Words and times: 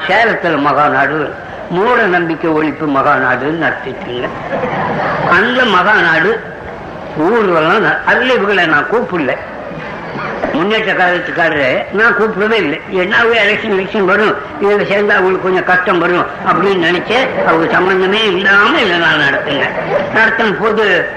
சேலத்துல 0.00 0.58
மகாநாடு 0.58 1.30
மூட 1.70 2.02
நம்பிக்கை 2.02 2.50
ஒழிப்பு 2.50 2.86
மகாநாடுன்னு 2.88 3.62
நடத்திட்டுங்க. 3.62 4.28
அந்த 5.30 5.62
மகாநாடு 5.62 6.38
ஊர்வலம் 7.16 7.84
ந- 7.84 7.96
இவங்களை 8.08 8.66
நான் 8.66 8.86
கூப்பிடல. 8.92 9.36
முன்னேற்ற 10.52 10.92
காலத்துக்காரரு 10.92 11.92
நான் 11.92 12.16
கூப்பிடவே 12.18 12.52
இல்லை. 12.52 12.80
என்னாவே 12.92 13.34
எலெக்ஷன் 13.34 13.78
எலெக்ஷன் 13.78 14.04
வரும். 14.04 14.34
இதுல 14.62 14.82
சேர்ந்தா 14.82 15.08
அவங்களுக்கு 15.08 15.42
கொஞ்சம் 15.42 15.64
கஷ்டம் 15.64 15.98
வரும் 15.98 16.26
அப்படின்னு 16.52 16.86
நினைச்சு 16.90 17.44
அவங்க 17.46 17.72
சம்பந்தமே 17.72 18.26
இல்லாம 18.26 18.80
இல்லை 18.80 18.98
நான் 18.98 19.18
நடத்துங்க 19.18 19.64
நடத்தும் 20.14 20.58
போது 20.60 21.08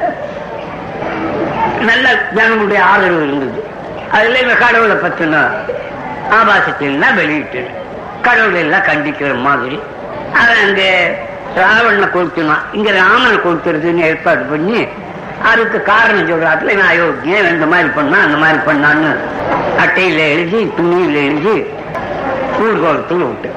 நல்ல 1.81 2.09
ஜனங்களுடைய 2.35 2.83
ஆதரவு 2.83 3.27
இருந்தது. 3.27 3.63
அதுல 4.11 4.39
இந்த 4.39 4.53
கடவுளை 4.53 4.95
பத்தின 4.95 5.47
ஆபாசத்திலாம் 6.29 7.17
வெளியிட்டேன். 7.17 7.83
கடவுள் 8.27 8.61
எல்லாம் 8.63 8.87
கண்டிக்கிற 8.89 9.41
மாதிரி. 9.41 9.79
அவன் 10.41 10.61
அங்க 10.65 10.83
ராவணனை 11.55 12.07
கொளுத்தினான் 12.07 12.63
இங்க 12.73 12.91
ராமனை 12.91 13.37
கொளுத்துறதுன்னு 13.37 14.05
ஏற்பாடு 14.09 14.43
பண்ணி 14.51 14.79
அதுக்கு 15.51 15.81
காரணம் 15.81 16.29
சொல்றாப்புல 16.29 16.73
நான் 16.79 16.91
அயோக்கியன் 16.93 17.49
இந்த 17.49 17.65
மாதிரி 17.65 17.89
பண்ணா 17.89 18.17
அந்த 18.27 18.37
மாதிரி 18.37 18.59
பண்ணான்னு. 18.67 19.11
அட்டையில 19.83 20.19
எழுதி 20.33 20.61
துணியில 20.77 21.15
எழுதி 21.29 21.55
ஊர்கோலத்தில் 22.59 23.23
விட்டு. 23.29 23.49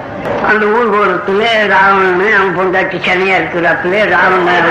அந்த 0.50 0.64
ஊர்கோலத்துல 0.66 1.42
ராவணன் 1.68 2.32
அவன் 2.38 2.54
பொண்டாட்டி 2.58 2.98
சனியா 3.06 3.36
இருக்கிறாப்புல 3.36 4.00
ராவணன் 4.14 4.70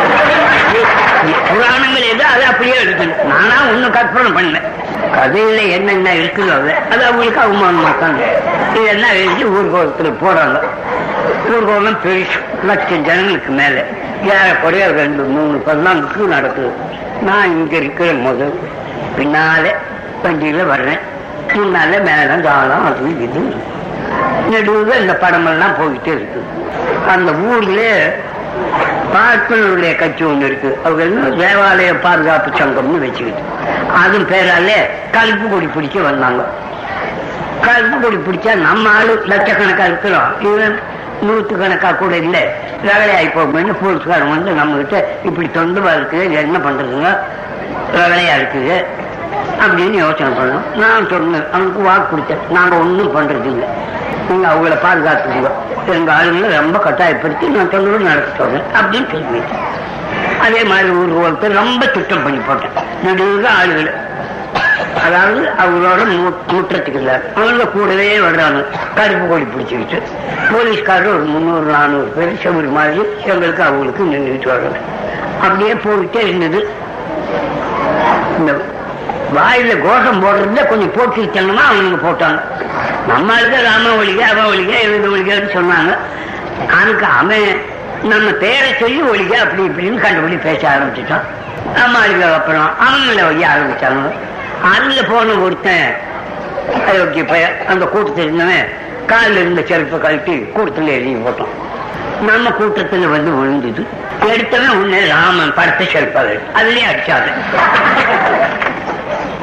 புராணங்கள் 1.50 2.10
எது 2.12 2.24
அது 2.24 2.44
அப்படியே 2.46 2.76
எடுக்கணும். 2.84 3.24
நானா 3.24 3.58
ஒன்னும் 3.70 3.92
கற்பனை 3.92 4.32
பண்ணேன். 4.32 4.68
கதையில 5.18 5.70
என்னென்ன 5.70 6.14
இருக்குதோ 6.14 6.54
அது 6.60 6.74
அது 6.92 7.04
அவங்களுக்கு 7.06 7.42
அவமானமா 7.42 7.92
தான் 8.00 8.18
இதெல்லாம் 8.74 9.12
எழுதி 9.12 9.44
ஊர்கோலத்துல 9.58 10.12
போறாங்க. 10.24 10.58
ஊர்கோலம் 11.54 11.98
பெருசு 12.04 12.38
லட்சம் 12.64 13.06
ஜனங்களுக்கு 13.06 13.52
மேல. 13.52 13.84
ஏறக்குறைய 14.24 14.86
ரெண்டு 14.88 15.24
மூணு 15.24 15.58
பதினான்கு 15.58 16.28
நடக்குது. 16.28 16.72
நான் 17.22 17.46
இங்க 17.46 17.76
இருக்கிற 17.76 18.14
முதல். 18.14 18.60
பின்னால 19.18 19.64
வண்டியில 20.24 20.66
வர்றேன். 20.68 21.00
முன்னால 21.54 21.92
மேல 22.08 22.38
தாளம் 22.48 22.86
அது 22.86 23.24
இது 23.24 23.42
நடுவில் 24.52 25.02
இந்த 25.02 25.14
படமெல்லாம் 25.22 25.78
போய்கிட்டே 25.80 26.12
இருக்கு. 26.18 26.42
அந்த 27.14 27.32
ஊர்ல 27.50 27.82
பார்ப்பனருடைய 29.14 29.92
கட்சி 29.96 30.24
ஒன்று 30.24 30.46
இருக்கு. 30.46 30.70
அவங்க 30.86 31.02
என்ன 31.04 31.30
தேவாலய 31.44 31.92
பாதுகாப்பு 32.06 32.50
சங்கம்னு 32.60 33.04
வச்சுக்கிட்டு. 33.06 33.44
அதன் 34.04 34.28
பேராலே 34.32 34.78
கருப்பு 35.16 35.46
கொடி 35.50 35.68
பிடிக்க 35.76 36.00
வந்தாங்க. 36.02 36.44
கருப்பு 37.66 37.98
கொடி 38.00 38.18
பிடிச்சா 38.28 38.56
நம்ம 38.68 38.90
ஆளு 38.90 39.14
லட்சக்கணக்கா 39.32 39.86
இருக்கிறோம். 39.92 40.30
இவன் 40.40 40.78
நூற்று 41.22 41.54
கணக்கா 41.58 41.92
கூட 41.92 42.16
இல்லை. 42.26 42.44
வேலை 42.88 43.30
போகும்போது 43.30 43.74
போலீஸ்காரன் 43.82 44.34
வந்து 44.36 44.52
நம்ம 44.52 44.76
கிட்ட 44.82 44.98
இப்படி 45.24 45.48
தொந்தவா 45.54 45.92
இருக்குது 45.98 46.32
என்ன 46.46 46.58
பண்றதுங்க? 46.66 47.12
வேலையா 47.96 48.34
இருக்குது 48.40 48.76
அப்படின்னு 49.64 49.98
யோசனை 50.06 50.30
பண்ணோம். 50.40 50.66
நான் 50.82 51.10
சொன்னேன் 51.10 51.48
அவனுக்கு 51.54 51.82
வாக்கு 51.88 52.08
கொடுத்தேன். 52.12 52.44
நாங்க 52.50 52.76
ஒண்ணும் 52.84 53.16
பண்றது 53.18 53.50
இல்லை 53.54 53.68
நீங்க 54.30 54.48
அவங்கள 54.48 54.76
பாதுகாத்துக்கோங்க. 54.86 55.50
எங்க 55.86 56.12
ஆளுங்களை 56.14 56.56
ரொம்ப 56.62 56.80
கட்டாயப்படுத்தி 56.80 57.48
நான் 57.48 57.70
தொந்தரவு 57.70 58.10
நடத்துவாங்க 58.10 58.62
அப்படின்னு 58.80 59.12
சொல்லி 59.12 59.42
அதே 60.42 60.64
மாதிரி 60.64 60.90
ஒரு 60.90 61.14
ஒருத்தர் 61.22 61.60
ரொம்ப 61.62 61.86
திட்டம் 61.86 62.24
பண்ணி 62.24 62.40
போட்டேன். 62.48 62.76
நடுவுக 63.06 63.46
ஆளுகள். 63.62 63.92
அதாவது 65.06 65.42
அவங்களோட 65.62 66.02
முற்றத்துக்கு 66.52 66.96
இல்லை 66.96 67.14
அவங்க 67.36 67.68
கூடவே 67.68 68.18
வர்றாங்க. 68.18 68.66
கருப்பு 68.96 69.28
கொடி 69.28 69.44
பிடிச்சிக்கிட்டு. 69.44 70.02
போலீஸ்காரர் 70.52 71.08
ஒரு 71.08 71.26
முந்நூறு 71.34 71.66
நானூறு 71.72 72.08
பேர் 72.18 72.40
செவரு 72.44 72.72
மாதிரி 72.72 73.02
எங்களுக்கு 73.26 73.64
அவங்களுக்கு 73.64 74.04
நின்றுட்டு 74.04 74.54
வர்றாங்க. 74.54 74.80
அப்படியே 75.42 75.74
போயிட்டே 75.74 76.22
இருந்தது. 76.28 76.68
இந்த 78.38 78.52
வாயில 79.36 79.72
கோஷம் 79.86 80.22
போடுறதுல 80.24 80.62
கொஞ்சம் 80.68 80.94
போட்டுக்கிட்டோம்னா 80.98 81.64
அவனுக்கு 81.72 82.00
போட்டாங்க. 82.08 82.40
நம்மளுக்கு 83.10 83.58
ராம 83.68 83.90
ஒழிக 84.02 84.22
அவன் 84.32 84.50
ஒழிக 84.52 84.72
எழுத 84.86 85.08
ஒழிகன்னு 85.08 85.50
சொன்னாங்க. 85.58 85.92
அவனுக்கு 86.76 87.06
அவன் 87.20 87.48
நம்ம 88.12 88.32
பேரை 88.44 88.70
சொல்லி 88.80 89.02
ஒழிக 89.12 89.34
அப்படி 89.44 89.64
இப்படின்னு 89.70 90.04
கண்டுபிடி 90.06 90.38
பேச 90.42 90.62
ஆரம்பிச்சிட்டான். 90.74 91.26
நம்ம 91.76 92.00
அதுக்கு 92.00 92.26
அப்புறம் 92.34 92.68
அவங்கள 92.88 93.20
ஒழிய 93.30 93.48
ஆரம்பிச்சாங்க. 93.54 94.12
அதுல 94.74 95.02
போன 95.12 95.38
ஒருத்தன் 95.46 95.88
அயோக்கிய 96.90 97.26
பையன் 97.28 97.56
அந்த 97.68 97.86
கூட்டத்தில் 97.86 98.26
இருந்தவன் 98.26 98.68
காலில் 99.06 99.42
இருந்த 99.44 99.62
செருப்பை 99.70 100.00
கழட்டி 100.00 100.36
கூட்டத்தில் 100.56 100.96
எழுதி 100.98 101.16
போட்டோம் 101.28 101.54
நம்ம 102.30 102.52
கூட்டத்தில் 102.52 103.08
வந்து 103.08 103.32
விழுந்தது. 103.32 103.82
எடுத்தவன் 104.34 104.78
உன்னே 104.82 105.00
ராமன் 105.10 105.54
படத்தை 105.54 105.86
செருப்பாக 105.88 106.40
அதுலயே 106.60 106.86
அடிச்சாது 106.92 107.30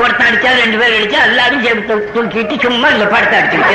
ஒருத்தன் 0.03 0.27
அடிச்சா 0.27 0.51
ரெண்டு 0.61 0.79
பேர் 0.79 0.95
அடிச்சா 0.99 1.23
எல்லாரும் 1.23 1.63
செருப்பு 1.63 2.11
தூக்கிட்டு 2.15 2.61
சும்மா 2.61 2.89
இந்த 2.89 3.05
படத்தை 3.05 3.39
அடிச்சுட்டு 3.39 3.75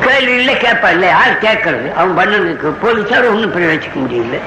கேள்வி 0.00 0.34
இல்லை 0.34 0.54
கேட்பா 0.54 0.90
இல்ல 0.90 1.06
யார் 1.06 1.38
கேட்கறது? 1.40 1.94
அவன் 1.94 2.16
பண்ணனுக்கு 2.18 2.68
போலீஸார் 2.82 3.28
ஒண்ணும் 3.28 3.52
பிள்ளை 3.52 3.76
வச்சுக்க 3.76 3.96
முடியல. 3.96 4.38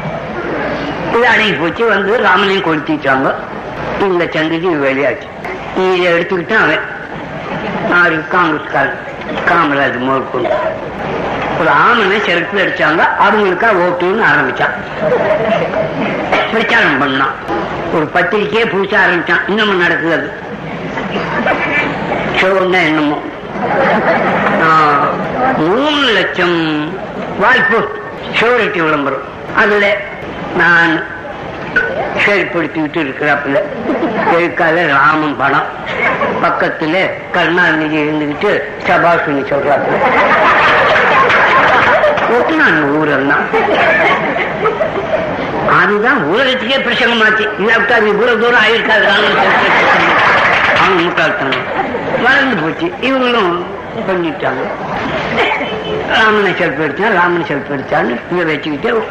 இது 1.16 1.28
அடங்கி 1.28 1.52
போச்சு 1.52 1.86
வந்து 1.86 2.22
ராமனையும் 2.22 2.64
கொளுத்திட்டாங்க. 2.64 3.34
இந்த 4.00 4.28
சங்கதி 4.34 4.68
வெளியாச்சு. 4.68 5.28
இதை 5.76 6.08
எடுத்துக்கிட்டான் 6.08 6.64
அவன். 6.64 6.84
ஆறு 7.92 8.24
காங்கிரஸ்காரன். 8.32 8.98
காமராஜ் 9.46 10.00
முதற்கொண்டு 10.00 10.50
ஒரு 11.60 11.70
ஆமனை 11.70 12.26
செருப்பு 12.26 12.62
அடிச்சாங்க 12.62 13.08
அவங்களுக்கா 13.30 13.70
ஓட்டுன்னு 13.78 14.24
ஆரம்பிச்சான். 14.24 14.70
பிரச்சாரம் 16.52 17.02
பண்ணான். 17.02 17.32
ஒரு 17.94 18.10
பத்திரிக்கையே 18.14 18.66
புதுசா 18.66 18.98
ஆரம்பிச்சான். 19.08 19.42
இன்னமும் 19.48 19.80
நடக்குது 19.80 20.14
அது. 20.14 20.32
ஷோன்னா 22.36 22.86
என்னமோ. 22.86 23.22
ஆஹ், 24.62 25.58
மூணு 25.58 26.12
லட்சம் 26.12 26.94
வாய்ப்பு 27.40 28.02
ஷோரிட்டி 28.40 28.84
விளம்பரம். 28.84 29.22
அதுல 29.56 29.98
நான் 30.58 31.04
செயல்படுத்திக்கிட்டு 32.26 33.00
இருக்கிறாப்புல. 33.00 33.62
எழுக்கால 34.38 34.88
ராமன் 34.88 35.38
படம். 35.38 35.66
பக்கத்துல 36.44 37.10
கருணாநிதி 37.32 37.98
இருந்துகிட்டு 37.98 38.62
சபாஷினி 38.88 39.44
சொல்றாப்புல. 39.44 39.98
ஒட்டுனான் 42.48 42.96
ஊரெல்லாம். 42.96 43.40
அதுதான் 45.82 46.24
ஊரத்துக்கே 46.34 46.78
பிரசங்கமாச்சு. 46.80 47.50
இல்லாவிட்டா 47.60 47.92
அது 47.92 48.08
இவ்வளவு 48.08 48.40
தூரம் 48.40 48.60
ஆயிருக்காது. 48.60 49.08
அவங்க 50.80 51.02
முட்டாள்தனம். 51.02 51.66
வளர்ந்து 52.24 52.56
போச்சு. 52.56 52.86
இவங்களும் 53.02 53.64
பண்ணிட்டாங்க. 54.10 54.64
ராமனை 56.10 56.52
செல்ஃபி 56.52 56.84
அடிச்சான் 56.84 57.14
ராமனை 57.14 57.46
செல்ஃபி 57.48 57.72
அடிச்சான்னு 57.72 58.20
இதை 58.32 58.46
வச்சுக்கிட்டு 58.46 59.04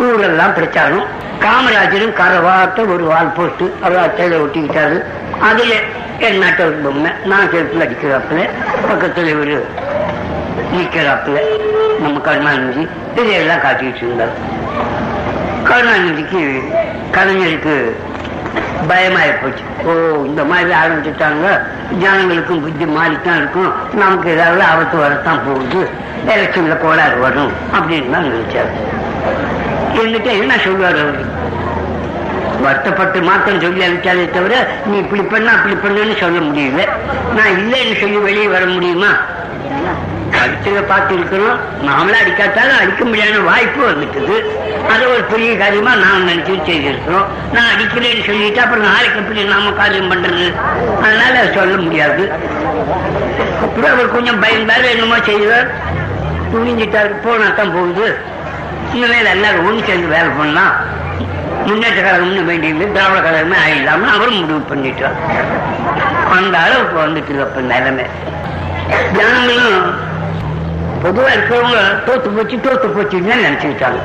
ஊரெல்லாம் 0.00 0.54
பிரச்சாரம். 0.54 1.06
காமராஜரும் 1.40 2.20
கரவாத்த 2.20 2.92
ஒரு 2.92 3.04
வால் 3.04 3.32
போட்டு 3.32 3.74
அவர் 3.82 4.06
அட்டையில 4.06 4.46
ஒட்டிக்கிட்டாரு. 4.46 5.04
அதுல 5.40 5.74
என் 6.18 6.38
நாட்டை 6.38 6.66
பொம்மை 6.66 7.10
நான் 7.24 7.50
செல்ஃபில் 7.50 7.80
அடிக்கிறாப்புல. 7.80 8.48
பக்கத்துல 8.92 9.40
ஒரு 9.40 9.66
நிக்கிறாப்புல 10.72 11.40
நம்ம 12.00 12.20
கருணாநிதி 12.20 12.88
இதையெல்லாம் 13.16 13.58
காட்டிட்டு 13.58 13.96
இருந்தார். 13.96 14.34
கருணாநிதிக்கு 15.64 16.62
கலைஞருக்கு 17.12 17.90
பயமாயி 18.88 19.32
போச்சு. 19.42 19.64
ஓ 19.84 19.90
இந்த 20.24 20.44
மாதிரி 20.44 20.70
ஆரம்பிச்சுட்டாங்க. 20.70 21.46
ஜனங்களுக்கும் 22.02 22.60
புத்தி 22.60 22.84
மாறித்தான் 22.84 23.36
இருக்கும். 23.36 23.72
நமக்கு 23.94 24.30
ஏதாவது 24.30 24.62
ஆபத்து 24.62 24.98
வரத்தான் 24.98 25.40
போகுது. 25.46 25.88
எலெக்ஷன்ல 26.26 26.78
கோளாறு 26.78 27.18
வரும் 27.18 27.52
அப்படின்னு 27.74 28.10
தான் 28.10 28.24
நினைச்சாரு. 28.24 28.72
என்கிட்ட 29.94 30.24
என்ன 30.24 30.58
சொல்லுவார் 30.58 31.00
அவரு? 31.02 31.24
வருத்தப்பட்டு 32.62 33.22
மாத்திரம் 33.22 33.60
சொல்லி 33.60 33.86
அனுப்பிச்சாலே 33.86 34.30
தவிர 34.30 34.66
நீ 34.86 34.96
இப்படி 34.96 35.22
பண்ண 35.22 35.52
அப்படி 35.52 35.74
பண்ணுன்னு 35.74 36.20
சொல்ல 36.20 36.38
முடியல. 36.38 36.88
நான் 37.36 37.54
இல்லைன்னு 37.56 38.00
சொல்லி 38.00 38.16
வெளியே 38.16 38.46
வர 38.46 38.64
முடியுமா? 38.66 39.10
அடிச்சதை 40.40 40.82
பார்த்து 40.86 41.12
இருக்கிறோம் 41.14 41.58
நாமளே 41.86 42.16
அடிக்காட்டாலும் 42.22 42.80
அடிக்க 42.82 43.04
முடியாத 43.04 43.38
வாய்ப்பு 43.38 43.80
வந்துட்டுது. 43.90 44.36
அது 44.92 45.02
ஒரு 45.12 45.22
பெரிய 45.32 45.50
காரியமா 45.56 45.92
நாம் 45.94 46.28
நினைச்சு 46.28 46.54
செய்திருக்கிறோம். 46.68 47.26
நான் 47.52 47.70
அடிக்கிறேன்னு 47.74 48.26
சொல்லிட்டு 48.28 48.60
அப்புறம் 48.60 48.86
நாளைக்கு 48.88 49.18
எப்படி 49.18 49.44
நாம 49.44 49.70
காரியம் 49.70 50.10
பண்றது. 50.12 50.46
அதனால 51.04 51.52
சொல்ல 51.54 51.76
முடியாது. 51.76 52.24
அப்புறம் 53.64 53.92
அவர் 53.94 54.14
கொஞ்சம் 54.16 54.42
பயந்தாரு 54.42 54.88
என்னமோ 54.94 55.18
செய்வார் 55.30 55.70
துணிஞ்சிட்டாரு. 56.52 57.12
போனா 57.24 57.48
தான் 57.48 57.74
போகுது. 57.76 58.06
இனிமேல் 58.94 59.32
எல்லாரும் 59.36 59.66
ஒன்று 59.66 59.86
சேர்ந்து 59.86 60.14
வேலை 60.14 60.30
பண்ணலாம். 60.38 60.74
முன்னேற்ற 61.66 62.00
கழகம்னு 62.02 62.44
வேண்டியது 62.44 62.92
திராவிட 62.92 63.18
கழகமே 63.26 63.56
ஆயிடலாம்னு 63.64 64.14
அவரும் 64.16 64.40
முடிவு 64.40 64.62
பண்ணிட்டார். 64.70 65.18
அந்த 66.36 66.58
அளவுக்கு 66.58 66.96
வந்துட்டு 67.06 67.42
அப்ப 67.46 67.60
நிலைமை. 67.60 68.04
ஜனங்களும் 69.16 69.84
பொதுவா 71.02 71.30
இருக்கிறவங்க 71.34 71.78
தோத்து 72.06 72.28
போச்சு 72.36 72.56
தோத்து 72.66 72.88
போச்சுன்னு 72.96 73.38
நினைச்சுக்கிட்டாங்க. 73.46 74.00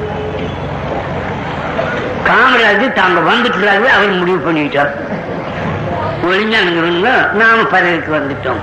காமராஜ் 2.28 2.86
தாங்க 3.00 3.20
வந்துட்டுறாரு 3.32 3.88
அவர் 3.98 4.18
முடிவு 4.22 4.40
பண்ணிட்டார் 4.48 4.94
ஒளிஞ்சானுங்க 6.30 7.12
நாம 7.42 7.64
பதவிக்கு 7.74 8.12
வந்துட்டோம். 8.18 8.62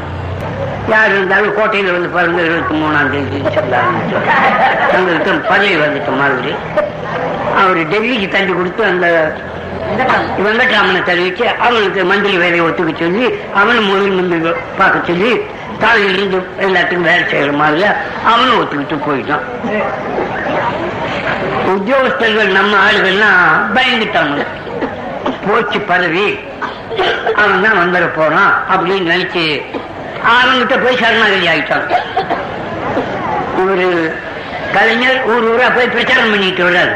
யார் 0.93 1.13
இருந்தாலும் 1.13 1.55
கோட்டையில் 1.59 1.95
வந்து 1.97 2.09
பாருங்க 2.17 2.41
இருபத்தி 2.49 2.75
மூணாம் 2.81 3.11
தேதி 3.13 3.39
சொல்ல 3.57 3.75
ஆரம்பிச்சோம் 3.85 5.41
பதவி 5.53 5.77
வந்துட்டோம் 5.85 6.21
மாதிரி. 6.23 6.53
அவர் 7.61 7.81
டெல்லிக்கு 7.93 8.29
தள்ளி 8.35 8.53
கொடுத்து 8.53 8.83
அந்த 8.93 9.07
வெங்கட்ராமனை 10.45 11.01
தெரிவிச்சு 11.11 11.45
அவனுக்கு 11.67 12.01
மந்திரி 12.11 12.37
வேலையை 12.43 12.63
ஒத்துக்க 12.67 12.93
சொல்லி 13.05 13.25
அவனும் 13.61 13.89
முதல் 13.91 14.17
மந்திரி 14.19 14.53
பார்க்க 14.79 15.09
சொல்லி 15.11 15.33
தாழையில 15.85 16.19
இருந்து 16.19 16.39
எல்லாத்துக்கும் 16.67 17.09
வேலை 17.11 17.25
செய்யற 17.33 17.53
மாதிரி 17.63 17.85
அவனும் 18.33 18.59
ஒத்துக்கிட்டு 18.61 18.99
போயிட்டான். 19.07 19.47
உத்தியோகஸ்தர்கள் 21.75 22.57
நம்ம 22.59 22.77
ஆளுகள்லாம் 22.87 23.41
பயந்துட்டாங்க 23.77 24.43
போச்சு 25.47 25.81
பதவி. 25.93 26.27
அவன் 27.43 27.65
தான் 27.65 27.81
வந்துட 27.83 28.07
போறான் 28.17 28.53
அப்படின்னு 28.75 29.11
நினைச்சு 29.13 29.45
அவன்கிட்ட 30.35 30.77
போய் 30.85 31.01
சரணாகதி 31.01 31.47
ஆயிட்டாங்க 31.53 31.97
ஒரு 33.65 33.87
கலைஞர் 34.77 35.19
ஊர் 35.33 35.49
ஊரா 35.51 35.67
போய் 35.75 35.93
பிரச்சாரம் 35.95 36.31
பண்ணிட்டு 36.31 36.63
வர்றாரு. 36.69 36.95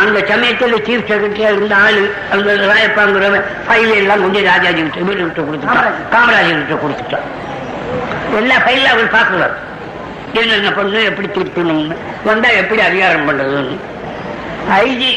அந்த 0.00 0.18
சமயத்துல 0.30 0.78
சீஃப் 0.86 1.08
செக்ரட்டரியா 1.08 1.50
இருந்த 1.56 1.74
ஆளு 1.76 2.04
அந்த 2.32 2.52
ராயப்பாங்கிற 2.70 3.26
ஃபைல் 3.66 3.94
எல்லாம் 4.00 4.22
கொண்டு 4.22 4.42
ராஜாஜி 4.44 4.82
கிட்ட 4.82 5.00
வீடு 5.08 5.22
கிட்ட 5.28 5.42
கொடுத்துட்டான். 5.42 5.92
காமராஜர். 6.14 6.62
கிட்ட 6.62 6.78
கொடுத்துட்டான். 6.84 7.26
எல்லா 8.40 8.56
ஃபைலும் 8.64 8.92
அவர் 8.94 9.16
பார்க்கிறார் 9.16 9.54
என்னென்ன 10.40 10.70
பண்ணு 10.72 11.00
எப்படி 11.04 11.28
திருத்தணும்னு. 11.28 11.96
வந்தா 12.24 12.48
எப்படி 12.48 12.80
அதிகாரம் 12.80 13.26
பண்றதுன்னு. 13.28 13.76
ஐஜி 14.80 15.12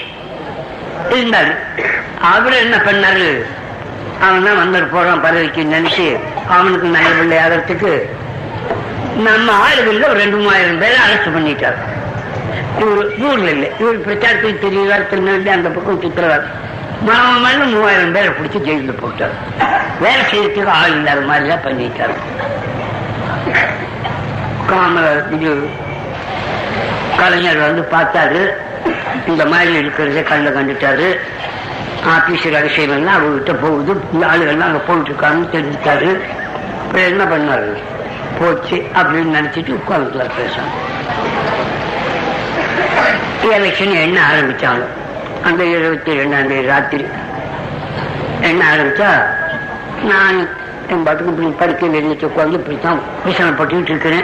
இருந்தாரு. 1.10 1.54
அவரு 2.31 2.56
என்ன 2.58 2.78
பண்ணாரு? 2.78 3.28
அவன் 4.25 4.46
தான் 4.48 4.62
வந்துட்டு 4.62 4.90
போறான் 4.92 5.24
பதவிக்கு 5.25 5.62
நினைச்சு 5.75 6.06
அவனுக்கு 6.56 6.88
நல்ல 6.88 7.10
பிள்ளை 7.18 7.38
ஆகிறதுக்கு. 7.38 7.92
நம்ம 9.28 9.48
ஆளுகள்ல 9.66 10.10
ஒரு 10.10 10.20
ரெண்டு 10.24 10.38
மூவாயிரம் 10.38 10.80
பேரை 10.80 10.98
அரெஸ்ட் 11.06 11.36
பண்ணிட்டார். 11.36 11.78
இவர் 12.81 13.20
ஊர்ல 13.28 13.50
இல்லை. 13.50 13.70
இவர் 13.80 14.06
பிரச்சாரத்துக்கு 14.08 14.66
தெரியுவார் 14.66 15.10
திருநெல்வேலி 15.10 15.50
அந்த 15.50 15.70
பக்கம் 15.70 16.02
சுத்துறவார் 16.04 16.48
மாமன் 17.08 17.74
மூவாயிரம் 17.74 18.12
பேரை 18.12 18.30
பிடிச்சி 18.38 18.60
ஜெயிலில் 18.68 19.02
போட்டார். 19.02 19.36
வேலை 20.00 20.24
செய்யறதுக்கு 20.31 20.75
ஆள் 20.80 20.96
இல்லாத 20.98 21.22
மாதிரி 21.22 21.48
தான் 21.50 21.66
பண்ணிட்டார். 21.68 22.16
காமராஜ் 24.70 25.34
இது 25.34 25.70
கலைஞர் 27.18 27.58
வந்து 27.58 27.84
பார்த்தாரு. 27.92 28.42
இந்த 29.28 29.46
மாதிரி 29.46 29.78
இருக்கிறத 29.78 30.24
கண்ட 30.24 30.50
கண்டுட்டாரு. 30.50 31.20
ஆபீஸ் 32.06 32.48
ரகசியம் 32.48 32.90
எல்லாம் 32.90 33.18
அவர்கிட்ட 33.18 33.54
போகுது. 33.62 33.94
ஆளுகள்லாம் 34.14 34.70
அங்க 34.70 34.78
போயிட்டு 34.78 35.12
இருக்காங்கன்னு 35.12 35.54
தெரிஞ்சுட்டாரு 35.56 36.20
இப்போ 36.86 37.00
என்ன 37.00 37.24
பண்ணாரு? 37.24 37.78
போச்சு 38.40 38.76
அப்படின்னு 38.76 39.36
நினைச்சிட்டு 39.38 39.80
உட்காந்துக்கலாம் 39.80 40.38
பேசணும் 40.40 40.76
எலெக்ஷன் 43.52 44.02
எண்ண 44.02 44.20
ஆரம்பிச்சாலும் 44.32 44.94
அந்த 45.44 45.64
இருபத்தி 45.64 46.12
ரெண்டாம் 46.12 46.48
தேதி 46.48 46.68
ராத்திரி. 46.68 47.06
எண்ண 48.42 48.66
ஆரம்பிச்சா? 48.76 49.12
நான் 50.04 50.48
என் 50.89 51.04
பாட்டுக்கு 51.04 51.31
இப்படி 51.31 51.50
படிக்க 51.50 51.86
வெளியே 51.86 52.13
உட்காந்து 52.13 52.54
இப்படித்தான் 52.54 53.00
விசனப்பட்டுக்கிட்டு 53.30 53.89
இருக்கிறேன். 53.89 54.24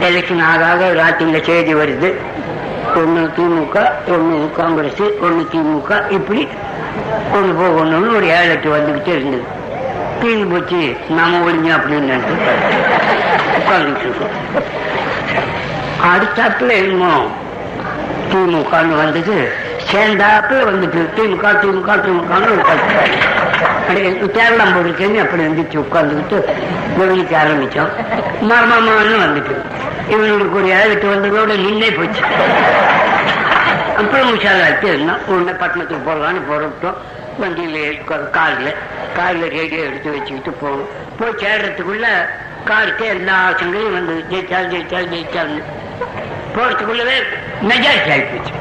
எலெக்ஷன் 0.00 0.42
ஆக 0.42 0.66
ஆக 0.66 0.92
ராத்திரியில 0.94 1.42
செய்தி 1.42 1.74
வருது. 1.74 2.14
ஒன்று 2.96 3.30
திமுக 3.36 3.90
ஒன்று 4.06 4.50
காங்கிரஸ் 4.56 5.02
ஒன்று 5.20 5.48
திமுக. 5.52 6.10
இப்படி 6.10 6.48
ஒன்று 7.32 7.62
போகணும்னு 7.62 8.16
ஒரு 8.16 8.26
ஏழு 8.26 8.50
எட்டு 8.50 8.76
வந்துக்கிட்டே 8.76 9.06
இருந்தது. 9.06 9.42
தீர்ந்து 10.20 10.46
போச்சு. 10.46 10.96
நாம 11.10 11.38
ஒழிஞ்சு 11.38 11.76
அப்படின்னு 11.76 12.12
நினைச்சு 12.12 12.36
உட்காந்துட்டு 13.58 14.04
இருக்கோம். 14.04 14.62
அடுத்தாப்புல 16.04 16.72
என்னமோ? 16.72 17.30
திமுகன்னு 18.32 18.96
வந்தது. 18.96 19.52
சேர்ந்தாப்புல 19.92 20.62
வந்துட்டு 20.70 21.08
திமுக 21.16 21.46
திமுக 21.46 21.94
திமுகன்னு 21.96 22.54
உட்காந்து 22.54 23.02
அப்படி 23.84 24.18
கேரளம் 24.32 24.74
போடுறதுன்னு 24.74 25.18
அப்படி 25.18 25.42
வந்துச்சு 25.42 25.76
உட்காந்துக்கிட்டு 25.84 26.38
கவனிக்க 26.98 27.42
ஆரம்பிச்சோம். 27.42 27.90
மர்மமானு 28.50 29.16
வந்துட்டு. 29.24 29.54
இவங்களுக்கு 30.08 30.52
ஒரு 30.52 30.68
ஏழு 30.68 30.94
வந்ததோட 31.04 31.52
நின்னே 31.64 31.96
போச்சு. 31.96 32.22
அப்புறம் 33.96 34.38
உஷாராச்சு 34.38 34.84
இருந்தோம் 34.84 35.20
உடனே 35.26 35.52
பட்டணத்துக்கு 35.58 36.10
போகலான்னு 36.10 36.40
புறப்பட்டோம் 36.48 36.96
வண்டியில் 37.38 38.04
காரில் 38.30 38.74
காரில் 39.16 39.48
ரேடியோ 39.48 39.82
எடுத்து 39.82 40.10
வச்சுக்கிட்டு 40.10 40.50
போகணும் 40.50 40.90
போய் 41.18 41.38
சேர்றதுக்குள்ள 41.42 42.06
காருக்கு 42.64 43.04
எல்லா 43.06 43.34
ஆசங்களையும் 43.48 43.92
வந்து 43.92 44.24
ஜெயிச்சால் 44.30 44.70
ஜெயிச்சால் 44.72 45.10
ஜெயிச்சான்னு 45.12 45.62
போறதுக்குள்ளவே 46.56 47.16
மெஜாரிட்டி 47.62 48.12
ஆகிப்போச்சு 48.16 48.52